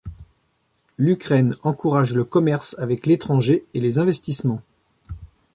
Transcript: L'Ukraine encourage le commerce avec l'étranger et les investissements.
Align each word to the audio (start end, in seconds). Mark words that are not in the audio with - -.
L'Ukraine 0.97 1.55
encourage 1.61 2.15
le 2.15 2.23
commerce 2.23 2.75
avec 2.79 3.05
l'étranger 3.05 3.65
et 3.75 3.79
les 3.79 3.99
investissements. 3.99 4.63